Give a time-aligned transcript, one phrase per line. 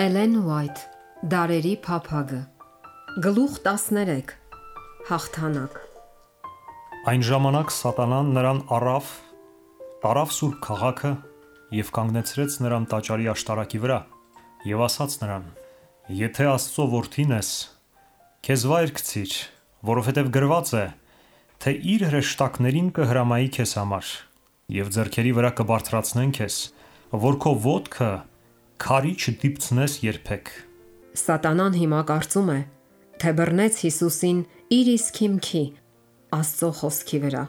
[0.00, 0.78] Էլեն Ուայթ
[1.28, 2.38] Դարերի փափագը
[3.24, 4.30] Գլուխ 13
[5.10, 5.74] Հաղթանակ
[7.12, 9.10] Այն ժամանակ Սատանան նրան առավ,
[10.04, 11.10] տարավ Սուրբ քաղաքը
[11.76, 13.98] եւ կանգնեցրեց նրան տաճարի աշտարակի վրա
[14.70, 15.44] եւ ասաց նրան.
[16.22, 17.52] Եթե Աստծո որդին ես,
[18.48, 19.36] քեզ վայր գցիր,
[19.92, 20.86] որովհետեւ գրված է,
[21.60, 24.16] թե իր հրեշտակներին կհրամայի քեզ համար
[24.80, 26.60] եւ ձեռքերի վրա կբարձրացնեն քեզ,
[27.20, 28.12] որ քո ոտքը
[28.80, 30.50] քարի չդիպցնես երբեք։
[31.20, 32.60] Սատանան հիմա կարծում է,
[33.20, 34.38] թե բռնեց Հիսուսին
[34.76, 35.64] իր իսկ հիմքի
[36.36, 37.42] Աստծո խոսքի վրա։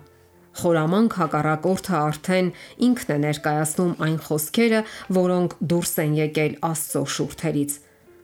[0.61, 2.49] Խորամանկ հակառակորդը արդեն
[2.87, 4.81] ինքն է ներկայացնում այն խոսքերը,
[5.21, 7.77] որոնք դուրս են եկել Աստծո շուրթերից։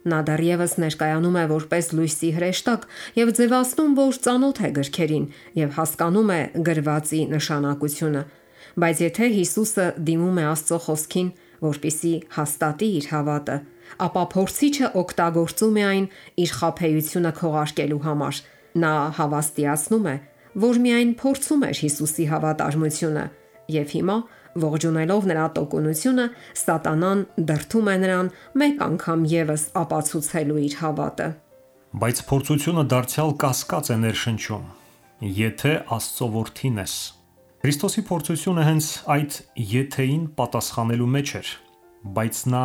[0.07, 2.85] Նա դեռևս ներկայանում է որպես լույսի հրեշտակ
[3.21, 5.26] եւ ձևացնում, որ ծանոթ է գրքերին
[5.63, 8.21] եւ հասկանում է գրվածի նշանակությունը։
[8.77, 11.29] Բայց եթե Հիսուսը դիմում է Աստծո խոսքին,
[11.63, 13.57] որpիսի հաստատի իր հավատը,
[14.07, 16.07] ապա փորձիչը օգտագործում է այն
[16.43, 18.41] իր խափեությունը քողարկելու համար։
[18.77, 20.15] Նա հավաստիացնում է,
[20.67, 23.26] որ միայն փորձում էր Հիսուսի հավատարմությունը,
[23.77, 24.17] եւ հիմա,
[24.57, 26.26] ողջունելով նրա տոկունությունը,
[26.62, 31.27] Սատանան դրթում է նրան մեկ անգամ եւս ապացուցելու իր հավատը։
[31.98, 34.65] Բայց փորձությունը դարձյալ կասկած է ներշնչում.
[35.37, 36.95] Եթե Աստծո որդին ես,
[37.68, 39.37] Քրիստոսի փորձությունը հենց այդ
[39.70, 41.49] եթեին պատասխանելու մեջ էր,
[42.18, 42.62] բայց նա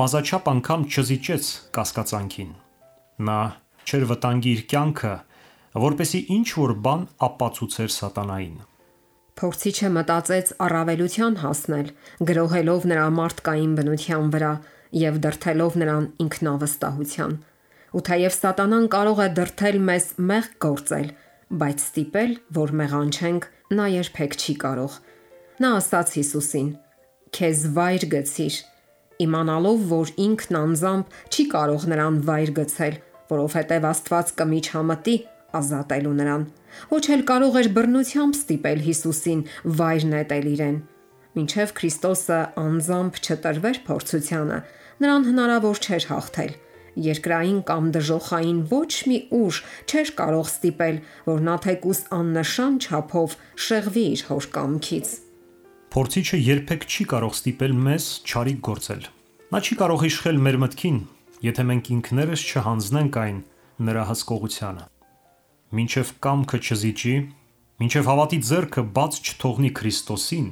[0.00, 1.46] մազաչափ անգամ չզիջեց
[1.78, 2.50] կասկածանքին։
[3.28, 3.36] Նա
[3.88, 5.14] չեր վտանգի իր կյանքը,
[5.86, 8.60] որպեսի ինչ որ բան ապացուցեր սատանային։
[9.40, 11.88] Փորձիչը մտածեց առավելության հասնել,
[12.28, 14.52] գրոհելով նրա մարդկային բնության վրա
[15.08, 17.40] եւ դրթելով նրան ինքնավստահության։
[17.96, 21.12] Ու թեև սատանան կարող է դրթել մեզ մեղք գործել,
[21.64, 24.96] բայց ստիպել, որ մեղանչենք, նա երբեք չի կարող։
[25.62, 26.68] Նա ասաց Հիսուսին.
[27.34, 28.56] Քեզ վայր գցիր,
[29.24, 32.98] իմանալով, որ ինքն անձամբ չի կարող նրան վայր գցել,
[33.34, 35.16] որովհետև Աստված կմիջամտի
[35.58, 36.46] ազատելու նրան։
[36.90, 39.44] Ոչ էլ կարող էր բռնությամբ ստիպել Հիսուսին
[39.78, 40.78] վայր նետել իրեն։
[41.34, 44.58] Մինչև Քրիստոսը անձամբ չտրվեր փորձությանը,
[45.04, 46.52] նրան հնարավոր չէր հաղթել։
[46.94, 49.60] Երկրային կամ դժոխային ոչ մի ուժ
[49.90, 55.10] չէր կարող ստիպել, որ նա թեկուս աննշան չափով շեղվի իր հոր կամքից։
[55.94, 59.02] Փորձիչը երբեք չի կարող ստիպել մեզ ճարիք գործել։
[59.54, 60.98] Նա չի կարող իշխել մեր մտքին,
[61.44, 63.38] եթե մենք ինքներս չհանձնենք այն
[63.84, 64.84] նրա հսկողությանը։
[65.74, 67.14] Մինչև կամքը չզիջի,
[67.82, 70.48] մինչև հավատի ձեռքը բաց չթողնի Քրիստոսին,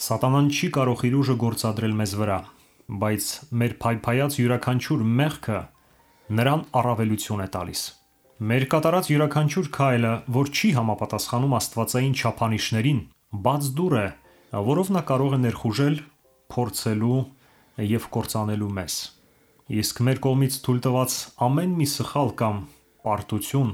[0.00, 2.36] Սատանան չի կարող իր ուժը գործադրել մեզ վրա,
[2.90, 5.58] բայց մեր փայփայած յուրաքանչյուր մեղքը
[6.40, 7.82] նրան առավելություն է տալիս։
[8.50, 13.00] Մեր կատարած յուրաքանչյուր քայլը, որ չի համապատասխանում Աստվածային չափանիշներին,
[13.46, 14.08] բաց դուր է,
[14.70, 15.96] որով նա կարող է ներխուժել,
[16.50, 17.20] փորձելու
[17.90, 18.94] եւ կործանելու մեզ։
[19.70, 22.56] Իսկ մեր կողմից թույլ տված ամեն մի սխալ կամ
[23.06, 23.70] պարտություն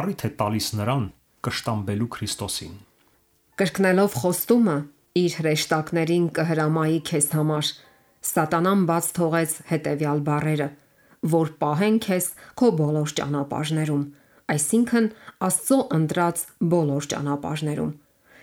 [0.00, 1.06] առիթ է տալիս նրան
[1.46, 2.74] կշտամբելու Քրիստոսին։
[3.60, 4.76] Կրկնելով խոստումը
[5.20, 7.70] իր հրեշտակներին կհրամայի քեզ համար,
[8.20, 10.68] Սատանան բաց թողեց հետևյալ բառերը,
[11.34, 12.26] որ պահեն քեզ
[12.60, 14.04] քո բոլոր ճանապարհներում,
[14.54, 15.10] այսինքն
[15.48, 17.92] Աստծո ընտրած բոլոր ճանապարհներում։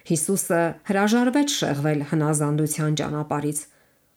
[0.08, 3.60] Հիսուսը հրաժարվեց շեղվել հնազանդության ճանապարից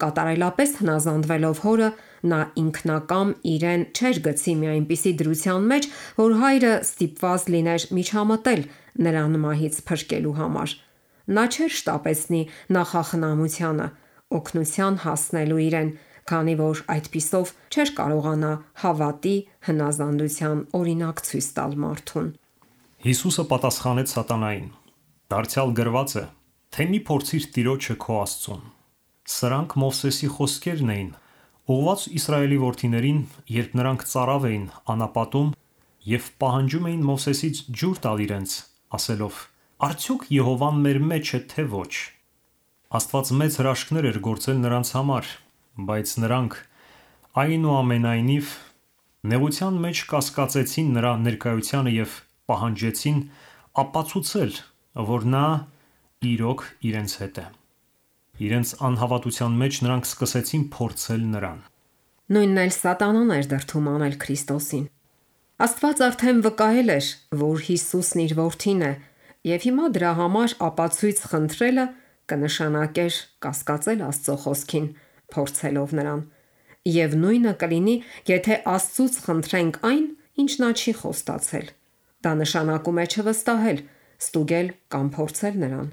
[0.00, 1.88] Կատարելապես հնազանդվելով հորը,
[2.30, 5.88] նա ինքնակամ իրեն չէր գցի մի այնպիսի դրության մեջ,
[6.20, 8.62] որ հայրը ստիպված լիներ միջամտել
[9.06, 10.74] նրան մահից փրկելու համար։
[11.36, 12.40] Նա չէր շտապեցնի
[12.76, 13.88] նախախնամությանը,
[14.38, 15.90] օգնության հասնելու իրեն,
[16.30, 18.50] քանի որ այդпիսով չէր կարողանա
[18.82, 19.36] հավատի
[19.68, 22.28] հնազանդության օրինակ ցույց տալ մարդուն։
[23.06, 24.68] Հիսուսը պատասխանեց սատանային.
[25.30, 26.24] Դարձյալ գրված է.
[26.70, 28.62] թե մի փորձիր Տիրոջը քո Աստծուն
[29.30, 31.10] Սրանք Մովսեսի խոսքերն էին,
[31.70, 33.18] ուղված Իսրայելի որդիներին,
[33.56, 34.64] երբ նրանք ծարավ էին
[34.94, 35.50] անապատում
[36.10, 38.50] եւ պահանջում էին Մովսեսից ջուր տալ իրենց,
[38.96, 39.34] ասելով.
[39.90, 41.92] Արդյոք Եհովան մեր մեջ է թե ոչ։
[42.90, 45.26] Աստված մեծ հրաշքներ էր գործել նրանց համար,
[45.86, 46.54] բայց նրանք
[47.38, 48.48] այնուամենայնիվ
[49.30, 52.16] նեղության մեջ կասկածեցին նրա ներկայությանը եւ
[52.50, 53.20] պահանջեցին
[53.84, 54.58] ապացուցել,
[55.10, 55.44] որ նա
[56.30, 57.46] իրոք իրենց հետ է։
[58.50, 61.62] Իրենց անհավատության մեջ նրանք սկսեցին փորձել նրան։
[62.34, 64.84] Նույնն էլ Սատանան էր դրթում անել Քրիստոսին։
[65.60, 67.06] Աստված արդեն վկայել էր,
[67.38, 68.92] որ Հիսուսն իր որդին է,
[69.46, 71.84] եւ հիմա դրա համար ապացույց խնդրելը
[72.30, 74.86] կնշանակեր կասկածել Աստծո խոսքին,
[75.34, 76.22] փորձելով նրան։
[76.90, 77.96] Եվ նույնը կլինի,
[78.30, 80.04] եթե Աստծուց խնդրենք այն,
[80.40, 81.66] ինչ նա չի խոստացել։
[82.24, 83.82] Դա նշանակում է չվստահել,
[84.20, 85.90] ստուգել կամ փորձել նրան։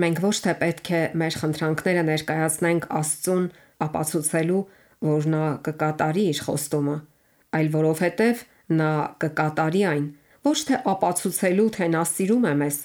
[0.00, 3.46] Մենք ոչ թե պետք է մեր խնդրանքները ներկայացնենք Աստծուն
[3.84, 4.62] ապացուցելու,
[5.04, 6.96] որ նա կկատարի իր խոստումը,
[7.58, 8.44] այլ որովհետև
[8.78, 8.90] նա
[9.24, 10.04] կկատարի այն,
[10.48, 12.78] ոչ թե ապացուցելու, թե նա սիրում է մեզ,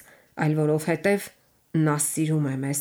[0.44, 1.28] այլ որովհետև
[1.78, 2.80] նա սիրում է մեզ։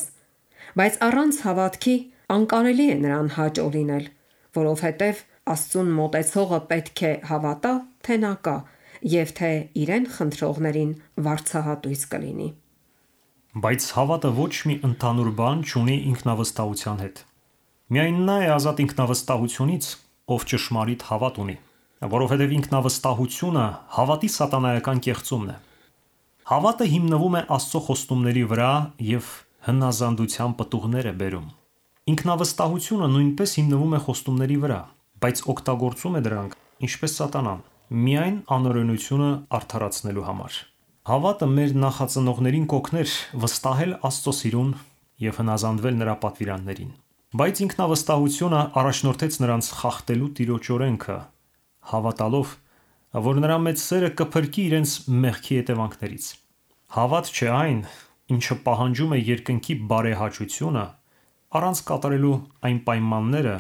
[0.80, 1.96] Բայց առանց հավատքի
[2.36, 4.06] անկարելի է նրան հաճո լինել,
[4.60, 7.72] որովհետև Աստծուն մոտեցողը պետք է հավատա,
[8.06, 8.56] թե նա կա
[9.14, 9.50] և թե
[9.82, 10.92] իրեն խնդրողներին
[11.26, 12.50] վարձահատույց կլինի։
[13.64, 17.24] Բայց հավատը ոչ մի ընդհանուր բան չունի ինքնավստահության հետ։
[17.90, 19.88] Միայն նա է ազատ ինքնավստահությունից,
[20.30, 21.58] ով ճշմարիտ հավատ ունի,
[22.14, 23.66] որովհետև ինքնավստահությունը
[23.98, 25.58] հավատի սատանայական կեղծումն է։
[26.50, 28.68] Հավատը հիմնվում է Աստծո խոստումների վրա
[29.06, 29.26] և
[29.68, 31.44] հնազանդության պտուղներ է բերում։
[32.10, 34.80] Ինքնավստահությունը նույնպես հիմնվում է խոստումների վրա,
[35.22, 36.56] բայց օգտագործում է դրանք,
[36.88, 37.62] ինչպես սատանան,
[38.08, 39.30] միայն անօրենությունը
[39.60, 40.58] արդարացնելու համար։
[41.10, 43.14] Հավատը մեր նախածնողներին կօգներ
[43.46, 44.72] վստահել Աստծո սիրուն
[45.30, 46.92] և հնազանդվել Նրա պատվիրաններին։
[47.30, 51.20] Բայց ինքնավստահությունը առաջնորդեց նրանց խախտելու Տիրոջ օրենքը,
[51.94, 52.58] հավատալով,
[53.10, 56.26] որ Նրա մեծ սերը կփրկի իրենց մեղքի հետևանքներից։
[56.94, 57.80] Հավատ չէ այն,
[58.36, 60.84] ինչը պահանջում է երկնքի բարեհաճությունը,
[61.58, 62.36] առանց կատարելու
[62.70, 63.56] այն պայմանները,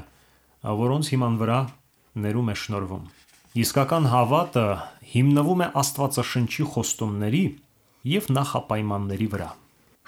[0.84, 1.60] որոնց հիման վրա
[2.30, 3.10] ներում է շնորհվում։
[3.66, 4.68] Իսկական հավատը
[5.18, 7.44] հիմնվում է Աստվածաշնչի խոստումների
[8.14, 9.52] և նախապայմանների վրա։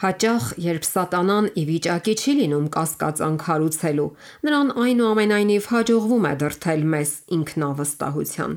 [0.01, 4.09] Հաճախ, երբ սատանան ի վիճակի չի լինում կասկածանք հարուցելու,
[4.45, 8.53] նրան այնուամենայնիվ հաջողվում է դրդել մեզ ինքնավստահության։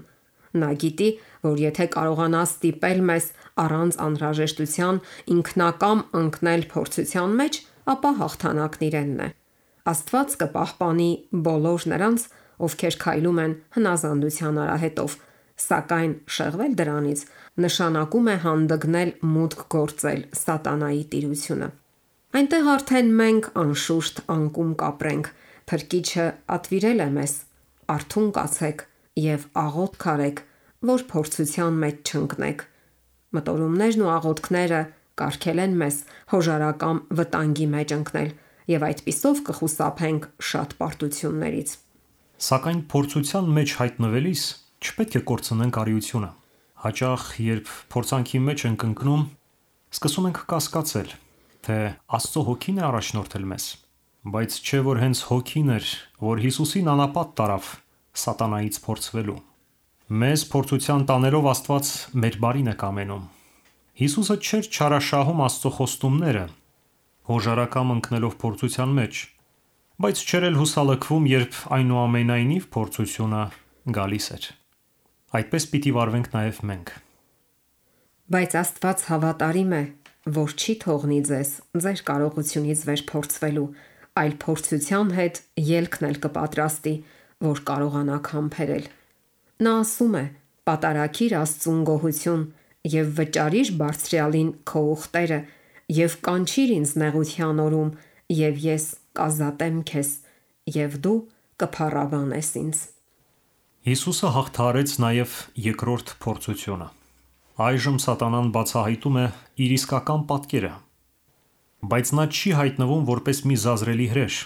[0.54, 1.08] Նա գիտի,
[1.44, 3.24] որ եթե կարողանա ստիպել մեզ
[3.64, 5.00] առանց անհրաժեշտության
[5.34, 7.58] ինքնակամ ընկնել փորձության մեջ,
[7.94, 9.28] ապա հաղթանակն իրենն է։
[9.94, 11.10] Աստված կպահպանի
[11.48, 12.26] բոլոր նրանց,
[12.64, 15.16] ովքեր քայլում են հնազանդության արահետով,
[15.64, 17.24] սակայն շեղվել դրանից
[17.64, 21.68] նշանակում է հանդգնել մուտք գործել սատանայի տիրությունը։
[22.34, 25.28] Այնտեղ արդեն մենք անշուշտ անկում կապրենք։
[25.70, 27.34] Փրկիչը ատվիրել է մեզ.
[27.94, 28.82] «Արթուն կացեք
[29.14, 30.40] եւ աղոթք արեք,
[30.84, 32.64] որ փորձության մեջ չընկնեք»։
[33.34, 34.80] Մտորումներն ու աղոթքները
[35.18, 35.96] կարգել են մեզ
[36.34, 38.30] հոժարակամ վտանգի մեջ ընկնել
[38.74, 41.74] և այդպիսով կխուսափենք շատ պարտություններից։
[42.44, 44.42] Սակայն փորձության մեջ հայտնվելիս
[44.84, 46.30] չպետք է կորցնենք արիությունը։
[46.84, 49.22] Հաճախ, երբ փորձանքի մեջ ենք ընկնում,
[49.94, 51.14] սկսում ենք կասկածել,
[51.64, 51.78] թե
[52.18, 53.64] Աստծո Հոգի՞ն է առաջնորդել մեզ։
[54.34, 55.88] Բայց չէ՞ որ հենց Հոգին էր,
[56.24, 57.70] որ Հիսուսին անապատ տարավ
[58.22, 59.36] սատանայից փորձվելու։
[60.24, 61.90] Մեզ փորձության տանելով Աստված
[62.24, 63.24] մեր բարին է կամենում։
[64.00, 66.44] Հիսուսը չէր չարաշահում Աստծո խոստումները,
[67.30, 69.22] հոժարակամ ընկնելով փորձության մեջ,
[70.04, 73.42] բայց չէր էլ հուսալքվում, երբ այնուամենայնիվ փորձությունը
[73.98, 74.48] գալիս էր։
[75.38, 76.94] Այդպես պիտի վարվենք նաև մենք։
[78.34, 79.82] Բայց Աստված հավատարիմ է,
[80.34, 81.50] որ չի թողնի ձեզ
[81.84, 83.66] ձեր կարողությունից վեր փորձվելու,
[84.24, 86.94] այլ փորձության հետ ելքն էլ կպատրաստի,
[87.44, 88.86] որ կարողանաք համբերել։
[89.64, 90.24] Նա ասում է.
[90.64, 92.42] «Պատարակիր Աստծուն գոհություն
[92.88, 95.38] եւ վճարիր Բարձրյալին քո ուխտերը
[95.92, 97.90] եւ կանչիր ինձ նեղության օրում,
[98.32, 98.86] եւ ես
[99.18, 100.10] կազատեմ քեզ,
[100.74, 101.18] եւ դու
[101.60, 102.80] կփառաբանես ինձ»։
[103.84, 105.36] Հիսուսը հաղթահարեց նաև
[105.68, 106.88] երկրորդ փորձությունը։
[107.64, 109.26] Այժմ սատանան բացահայտում է
[109.64, 110.72] իր իսկական պատկերը։
[111.92, 114.38] Բայց նա չի հայտնվում որպես մի զազրելի հրեշ՝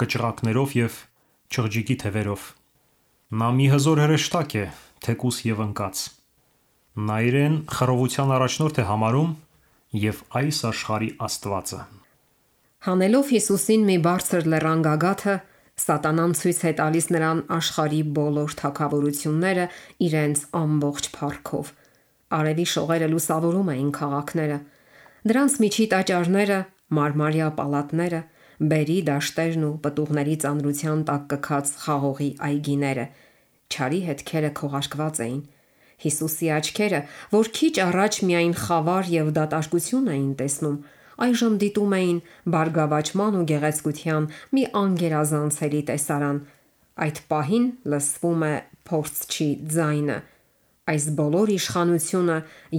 [0.00, 1.00] կճռակներով և
[1.52, 2.46] չղջիկի թևերով։
[3.40, 4.64] Նա մի հզոր հրեշտակ է,
[5.06, 6.02] թեկուզ և ընկած։
[7.06, 9.32] Նա իրեն խռովության առաջնորդ է համարում
[10.06, 11.80] և այս աշխարհի աստվածը։
[12.86, 15.34] Հանելով Հիսուսին մի բարձր լեռան գագաթը,
[15.86, 19.66] սատանան ցույց է տալիս նրան աշխարհի բոլոր թագավորությունները
[20.06, 21.72] իրենց ամբողջ փառքով։
[22.36, 24.58] Արևի շողերը լուսավորում էին քաղաքները։
[25.26, 26.58] Դրանց միջի տաճարները,
[26.96, 28.20] մարմարյա պալատները,
[28.56, 33.06] բերրի դաշտերն ու պտուղների ծանրության տակ կքած խաղողի այգիները,
[33.72, 35.40] չարի հետքերը քողարկված էին։
[36.06, 37.00] Հիսուսի աչքերը,
[37.32, 40.78] որ քիչ առաջ միայն խավար եւ դատարկություն էին տեսնում,
[41.26, 42.18] այժմ դիտում էին
[42.56, 46.40] բարգավաճման ու գեղեցկության մի անգերազանցելի տեսարան։
[47.06, 48.54] Այդ պահին լսվում է
[48.88, 50.18] փորձչի ձայնը.
[50.86, 52.36] Այս բոլոր իշխանությունը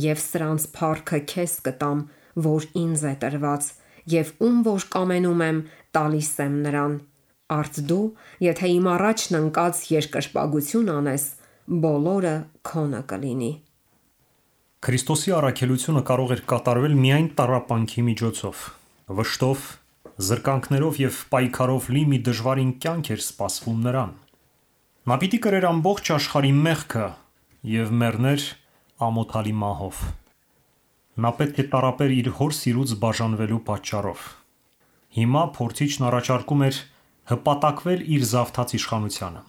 [0.08, 2.04] եւ սրանց փառքը քեզ կտամ,
[2.48, 3.68] որ ինձ է տրված,
[4.14, 5.62] եւ ում որ կամենում եմ,
[5.98, 6.98] տալիս եմ նրան։
[7.58, 8.06] Արդ դու,
[8.44, 11.26] եթե իմ առաջն ընկած երկրպագություն անես,
[11.88, 12.36] բոլորը
[12.68, 13.52] քոնը կլինի։
[14.88, 18.66] Քրիստոսի առաքելությունը կարող էր կատարվել միայն տառապանքի միջոցով։
[19.18, 19.64] Վշտով,
[20.28, 24.14] զրկանքներով եւ պայքարով լի մի դժվարին կյանք էր սպասվում նրան։
[25.08, 27.08] Նա պիտի կրեր ամբողջ աշխարհի մեղքը
[27.74, 28.48] եւ մեռներ
[29.08, 30.02] ամոթալի մահով։
[31.18, 34.26] Նա պետք է տառապեր իր հոր սիրուց բաժանվելու պատճառով։
[35.18, 36.82] Հիմա փորձիչն առաջարկում էր
[37.32, 39.42] հպատակվել իր զավթած իշխանությանը։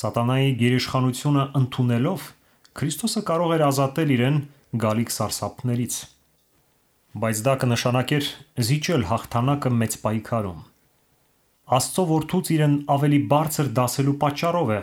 [0.00, 2.30] Սատանայի գերիշխանությունը ընդունելով
[2.74, 4.38] Քրիստոսը կարող էր ազատել իրեն
[4.82, 5.98] գալիք սարսափներից։
[7.22, 8.30] Բայց դա կնշանակեր
[8.68, 10.64] զիջել հաղթանակը մեծ պայքարում։
[11.78, 14.80] Աստծո որդուց իրեն ավելի բարձր դասելու պատճառով է,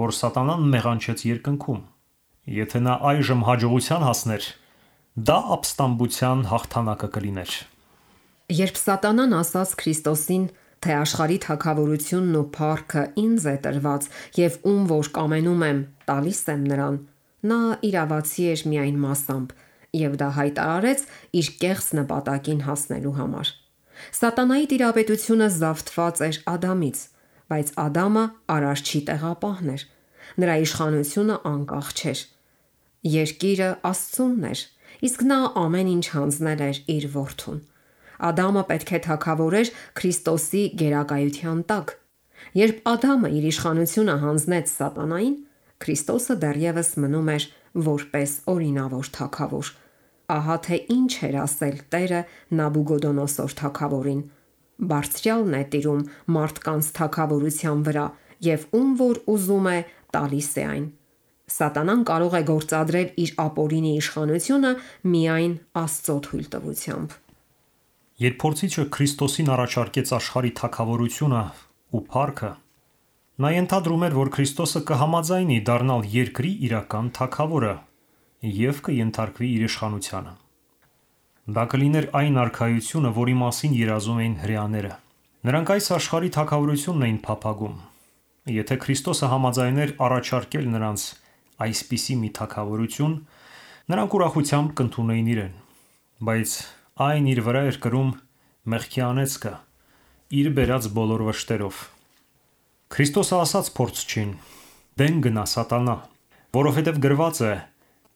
[0.00, 1.84] որ սատանան մեղանչեց երկնքում։
[2.58, 4.50] Եթե նա այժմ հաջողության հասներ,
[5.18, 7.52] դա ապստամբության հաղթանակը կլիներ։
[8.54, 10.44] Երբ սատանան ասաց Քրիստոսին,
[10.84, 14.06] թե աշխարհի թակավորությունն ու փառքը ինձ է տրված
[14.38, 17.00] եւ ում որ կամենում եմ, տալիս եմ նրան,
[17.50, 17.58] նա
[17.88, 19.56] իրավացի էր միայն մասամբ
[19.98, 21.04] եւ դա հայտարարեց
[21.40, 23.52] իր կեղծ նպատակին հասնելու համար։
[24.22, 26.98] Սատանայի տիրապետությունը զավթված էր Ադամից,
[27.50, 29.86] բայց Ադամը արարչի տեղապահն էր։
[30.38, 32.20] Նրա իշխանությունը անկախ չէր։
[33.08, 34.60] Երկիրը Աստծունն էր,
[35.06, 37.58] իսկ նա ամեն ինչ հանձնել էր իր որդուն։
[38.28, 41.92] Ադամը պետք է թակավորեր Քրիստոսի գերակայության տակ։
[42.58, 45.36] Երբ Ադամը իր իշխանությունը հանձնեց սատանային,
[45.78, 47.44] Քրիստոսը դեռևս մնում էր
[47.88, 49.70] որպես օրինավոր թակավոր։
[50.28, 52.22] Ահա թե ինչ էր ասել Տերը
[52.58, 54.22] Նաբուգոդոնոսոր թակավորին.
[54.90, 56.02] Բարձրյալն է տիրում
[56.34, 58.06] մարդկանց թակավորության վրա
[58.48, 59.78] եւ ում որ ուզում է
[60.14, 60.84] տալիս է այն։
[61.48, 64.72] Սատանան կարող է գործադրել իր ապօրինի իշխանությունը
[65.12, 67.14] միայն Աստծո թույլ տվությամբ։
[68.18, 71.42] Երբ փորձիչը Քրիստոսին առաջարկեց աշխարհի թակավորությունը
[71.94, 72.50] ու փառքը,
[73.38, 77.74] նա ենթադրում էր, որ Քրիստոսը կհամաձայնի դառնալ երկրի իրական թակավորը
[78.58, 80.32] եւ կընթարկվի իր իշխանությանը։
[81.48, 84.90] Դա կլիներ այն արքայությունը, որի մասին երազում էին հрьяաները։
[85.48, 87.78] Նրանք այս աշխարհի թակավորությունն էին փափագում։
[88.58, 91.06] Եթե Քրիստոսը համաձայներ առաջարկել նրանց
[91.64, 93.14] այսպիսի մի թակավորություն,
[93.92, 95.54] նրանք ուրախությամբ կընդունեին իրեն։
[96.28, 96.58] Բայց
[97.08, 98.10] այն իր վրա էր կրում
[98.74, 99.54] մեղքի անեծքը
[100.38, 101.76] իր բերած բոլոր վշտերով։
[102.92, 104.30] Քրիստոսը ասաց փորձչին.
[104.98, 105.94] «Դեն գնա սատանա,
[106.56, 107.54] որովհետև գրված է.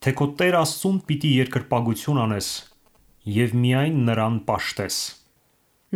[0.02, 2.49] թե քո Տեր Աստծուն պիտի երկրպագություն անես
[3.32, 4.96] եւ միայն նրան պաշտես»։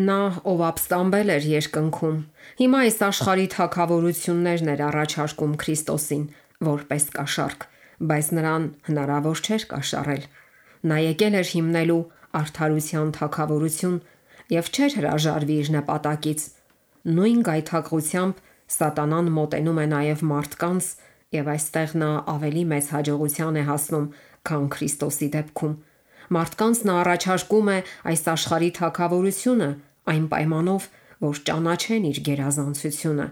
[0.07, 0.19] Նա
[0.53, 2.19] ով ապստամբել էր երկնքում,
[2.61, 6.25] հիմա այս աշխարհի թակավորություններն էր առաջարկում Քրիստոսին
[6.65, 7.65] որպես կաշառք,
[8.11, 10.23] բայց նրան հնարավոր չէր կաշառել։
[10.87, 12.03] Նա եկել էր հիմնելու
[12.41, 13.97] արդարության թակավորություն
[14.57, 16.41] եւ չէր հրաժարվի իր նպատակից։
[17.17, 18.41] Նույն գայթակղությամբ
[18.77, 20.89] սատանան մոտենում է նաև մարդկանց
[21.37, 24.07] եւ այստեղ նա ավելի մեծ հաջողության է հասնում,
[24.47, 25.75] քան Քրիստոսի դեպքում։
[26.37, 27.79] Մարդկանց նա առաջարկում է
[28.11, 29.69] այս աշխարհի թակավորությունը
[30.13, 30.89] այն պայմանով,
[31.27, 33.27] որ ճանաչեն իր գերազանցությունը։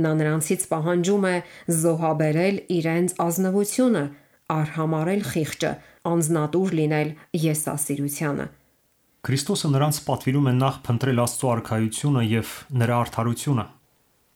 [0.00, 1.34] Նա նրանցից պահանջում է
[1.80, 4.04] զոհաբերել իրենց ազնվությունը,
[4.50, 5.72] արհամարել խիղճը,
[6.10, 7.12] անznատուր լինել
[7.44, 8.46] եսասիրությանը։
[9.20, 13.66] Քրիստոսը նրանց պատվիրում է նախ փնտրել Աստծո արքայությունը եւ նրա արդարությունը։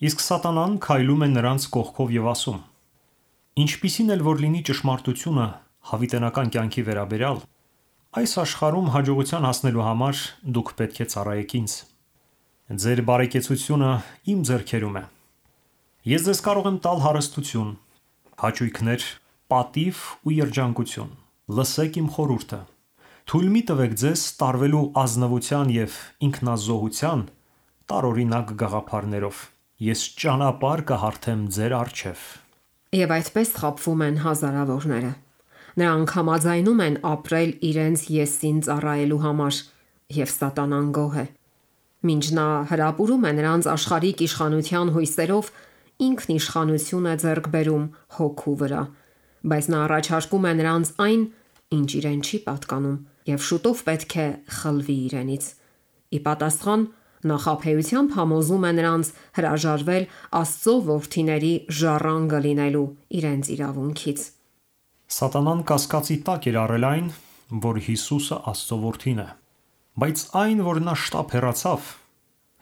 [0.04, 2.58] Իսկ սատանան քայլում է նրանց կողքով եւ ասում.
[3.64, 5.46] Ինչպիսին էլ որ լինի ճշմարտությունը
[5.94, 7.40] հավիտենական կյանքի վերաբերյալ,
[8.20, 10.22] այս աշխարհում հաջողության հասնելու համար
[10.58, 11.74] դուք պետք է ծառայեք ինձ։
[12.84, 13.90] Ձեր բարեկեցությունը
[14.34, 15.04] իմ ձեռքերում է։
[16.04, 17.68] Ես ձեզ կարող եմ տալ հարստություն,
[18.42, 19.04] հաճույքներ,
[19.48, 21.14] պատիվ ու երջանկություն։
[21.56, 22.58] Լսեք իմ խորհուրդը.
[23.32, 25.96] Թույլ մի տվեք ձեզ տարվելու ազնվության եւ
[26.28, 27.24] ինքնազոհության
[27.88, 29.40] տարօրինակ գաղափարներով։
[29.88, 32.28] Ես ճանապարհ կհարթեմ ձեր առջև։
[33.00, 35.12] Եվ այդպես խապվում են հազարավորները։
[35.80, 39.66] Նրանք համաձայնում են ապրել իրենց եսին ծառայելու համար,
[40.20, 41.28] եւ սատանան գոհ է։
[42.04, 45.48] Մինչ նա հրապուրում է նրանց աշխարհիկ իշխանության հույսերով,
[46.02, 47.84] ինքն իշխանություն է ձեռք բերում
[48.18, 48.82] հոգու վրա,
[49.50, 51.22] բայց նա առաջարկում է նրանց այն,
[51.78, 52.98] ինչ իրեն չի պատկանում
[53.30, 54.26] եւ շուտով պետք է
[54.58, 55.44] խլվի իրենից։
[56.14, 56.82] Ի պատասխան
[57.24, 60.04] նախապեյությամբ համոզում է նրանց հրաժարվել
[60.40, 62.88] Աստծո որդիների ժառանգը լինելու
[63.20, 64.26] իրենց իրավունքից։
[65.14, 67.08] Սատանան կասկածի տակ էր առել այն,
[67.64, 69.28] որ Հիսուսը Աստծո որդին է,
[70.04, 71.88] բայց այն, որ նա շտապ հեռացավ,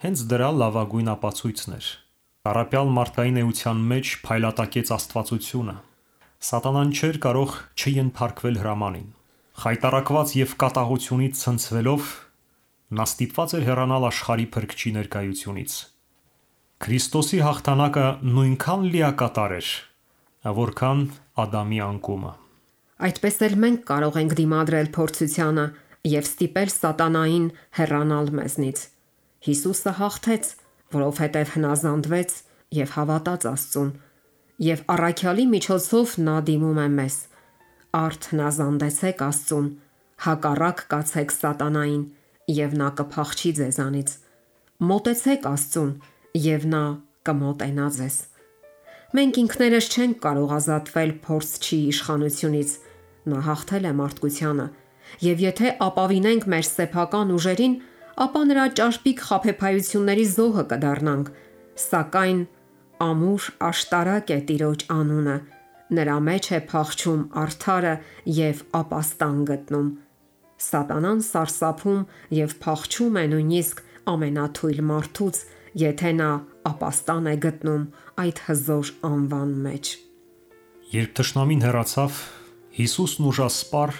[0.03, 1.87] հենց դրա լավագույն ապացույցն էր։
[2.43, 5.73] Տարապյալ մարդկային էության մեջ փայլատակեց Աստվածությունը։
[6.43, 9.05] Սատանան չէր կարող չընթարկվել հրամանին։
[9.63, 12.09] Խայտարակված եւ կատաղությունից ցնցվելով
[12.99, 15.75] նա ստիպված էր հեռանալ աշխարհի փրկչի ներկայությունից։
[16.83, 19.69] Քրիստոսի հաղթանակը նույնքան լիակատար էր,
[20.59, 21.05] որքան
[21.45, 22.33] Ադամի անկումը։
[23.07, 25.65] Այդպես էլ մենք կարող ենք դիմադրել փորձությանը
[26.11, 27.47] եւ ստիպել սատանային
[27.79, 28.83] հեռանալ մեզնից։
[29.47, 30.51] Հիսուսը հաղթեց,
[30.93, 32.35] որովհետև հնազանդվեց
[32.77, 33.93] եւ հավատաց Աստծուն,
[34.63, 37.15] եւ առաքյալի միջոցով նա դիմում է մեզ.
[37.93, 39.67] Արդ հնազանդեցեք Աստծուն,
[40.23, 42.03] հակառակ կացեք սատանային,
[42.53, 44.13] եւ նա կփախչի ձեզանից։
[44.83, 45.91] Մոտեցեք Աստծուն
[46.43, 46.83] եւ նա
[47.27, 48.15] կմոտենա ձեզ։
[49.13, 52.71] Մենք ինքներս չենք կարող ազատվել փորձչի իշխանությունից։
[53.29, 54.65] Նա հաղթել է մարդկությանը,
[55.23, 57.75] եւ եթե ապավինենք մեր սեփական ուժերին,
[58.21, 61.31] ապա նրա ճարպիկ խափեփայությունների զոհը կդառնանք։
[61.83, 62.41] Սակայն
[63.07, 65.37] ամուր աշտարակ է Տիրոջ անունը։
[65.97, 67.95] Նրա մեջ է փախչում արդարը
[68.37, 69.89] եւ ապաստան գտնում։
[70.63, 72.05] Սատանան սարսափում
[72.37, 75.41] եւ փախչում է նույնիսկ ամենաթույլ մարդուց,
[75.83, 76.29] եթե նա
[76.69, 77.83] ապաստան է գտնում
[78.23, 79.93] այդ հզոր անվան մեջ։
[80.93, 82.23] Երբ ճշնամին հեռացավ,
[82.73, 83.91] Հիսուսն ուժասպար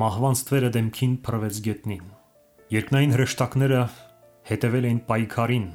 [0.00, 2.15] մահվան ստվերը դեմքին փռվեց գետնին։
[2.66, 3.80] Երկնային հրեշտակները
[4.48, 5.66] հետևել էին պայքարին,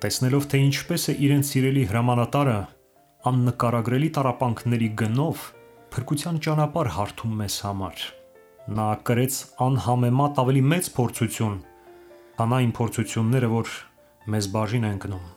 [0.00, 2.54] տեսնելով թե ինչպես է իրենց սիրելի հրամանատարը
[3.28, 5.42] աննկարագրելի տարապանքների գնով
[5.92, 8.06] փրկության ճանապարհ հարթում մեզ համար։
[8.80, 9.38] Նա կրեց
[9.68, 11.60] անհամեմատ ավելի մեծ փորձություն,
[12.40, 13.76] քան այն փորձությունները, որ
[14.32, 15.30] մեզ բաժին են գնում։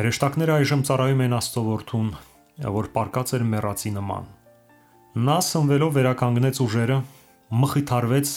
[0.00, 1.68] Հրեշտակները այժմ ծառայում են Աստծո
[2.72, 4.28] որ պարկած էր մեռածի նման։
[5.28, 7.00] Նա սնվելով վերականգնեց ուժերը,
[7.60, 8.30] մխիթարվեց,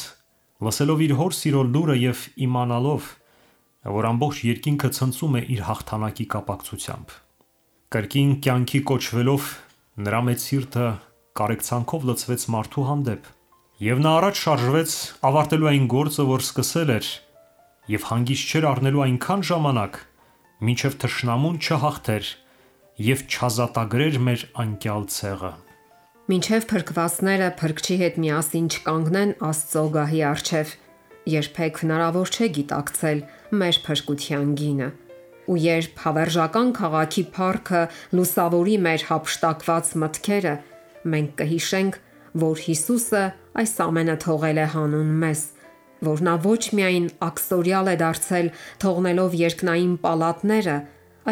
[0.67, 3.09] լսելով իր հոր սիրո լուրը եւ իմանալով,
[3.95, 7.17] որ ամբողջ երկինքը ցնծում է իր հաղթանակի կապակցությամբ։
[7.95, 9.51] Կրկին կյանքի կոչվելով
[10.09, 10.87] նրա մեծ սիրտը
[11.39, 13.35] կարեկցանքով լցվեց մարդու հանդեպ
[13.79, 17.11] Եվ նա առաջ շարժվեց ավարտելու այն գործը, որ սկսել էր,
[17.93, 19.99] եւ հանգիստ չէր առնելու այնքան ժամանակ,
[20.67, 22.31] մինչև թշնամուն չհաղթեր
[23.07, 25.51] եւ չազատագրեր մեր անկյալ ցեղը։
[26.29, 30.73] Մինչև փրկվածները փրկչի հետ միասին չկանգնեն Աստծո գահի առջև,
[31.33, 33.23] երբեք հնարավոր չէ գիտակցել
[33.61, 34.89] մեր փրկության գինը։
[35.49, 37.81] Ու երբ հավերժական քաղաքի փառքը
[38.19, 40.53] լուսավորի մեր հապշտակված մտքերը,
[41.09, 41.99] մենք կհիշենք,
[42.45, 43.25] որ Հիսուսը
[43.65, 45.45] այս ամենը թողել է հանուն մեզ,
[46.13, 48.55] որ նա ոչ միայն աքսորիալ է դարձել
[48.85, 50.81] թողնելով երկնային պալատները,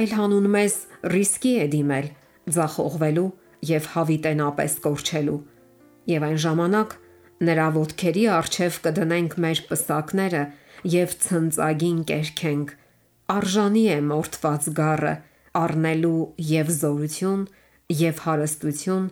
[0.01, 2.15] այլ հանուն մեզ ռիսկի է դիմել
[2.58, 3.34] ձախողվելու
[3.65, 5.38] եւ հավիտենապես կորչելու։
[6.08, 6.96] Եվ այն ժամանակ
[7.48, 10.43] նրա ոտքերի առջև կդնենք մեր պսակները
[10.98, 12.76] եւ ցնծագին կերքենք։
[13.38, 15.13] Արժանի է մորթված գառը
[15.62, 17.48] առնելու եւ զորություն,
[18.02, 19.08] եւ հարստություն,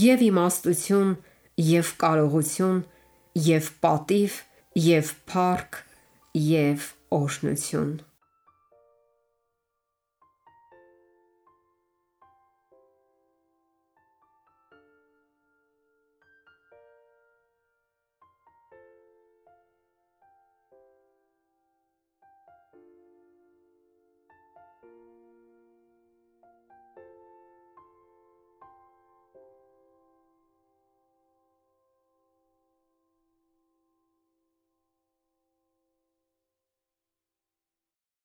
[0.00, 1.16] եւ իմաստություն,
[1.70, 2.84] եւ կարողություն,
[3.50, 4.38] եւ պատիվ,
[4.90, 5.82] եւ փառք,
[6.50, 8.09] եւ օրհնություն։